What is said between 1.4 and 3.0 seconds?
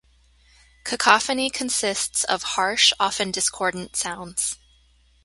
consists of harsh,